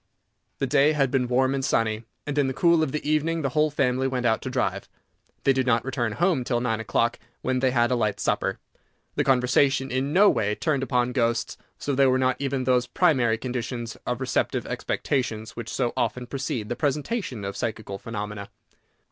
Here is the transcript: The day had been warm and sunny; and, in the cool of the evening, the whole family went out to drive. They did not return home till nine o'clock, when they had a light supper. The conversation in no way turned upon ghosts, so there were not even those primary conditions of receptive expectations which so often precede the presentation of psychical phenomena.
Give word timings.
The 0.57 0.65
day 0.65 0.93
had 0.93 1.11
been 1.11 1.27
warm 1.27 1.53
and 1.53 1.63
sunny; 1.63 2.05
and, 2.25 2.35
in 2.35 2.47
the 2.47 2.55
cool 2.55 2.81
of 2.81 2.91
the 2.91 3.07
evening, 3.07 3.43
the 3.43 3.49
whole 3.49 3.69
family 3.69 4.07
went 4.07 4.25
out 4.25 4.41
to 4.41 4.49
drive. 4.49 4.89
They 5.43 5.53
did 5.53 5.67
not 5.67 5.85
return 5.85 6.13
home 6.13 6.43
till 6.43 6.59
nine 6.59 6.79
o'clock, 6.79 7.19
when 7.43 7.59
they 7.59 7.69
had 7.69 7.91
a 7.91 7.95
light 7.95 8.19
supper. 8.19 8.57
The 9.13 9.23
conversation 9.23 9.91
in 9.91 10.11
no 10.11 10.27
way 10.27 10.55
turned 10.55 10.81
upon 10.81 11.11
ghosts, 11.11 11.55
so 11.77 11.93
there 11.93 12.09
were 12.09 12.17
not 12.17 12.37
even 12.39 12.63
those 12.63 12.87
primary 12.87 13.37
conditions 13.37 13.95
of 14.07 14.19
receptive 14.19 14.65
expectations 14.65 15.51
which 15.55 15.69
so 15.69 15.93
often 15.95 16.25
precede 16.25 16.67
the 16.69 16.75
presentation 16.75 17.45
of 17.45 17.55
psychical 17.55 17.99
phenomena. 17.99 18.49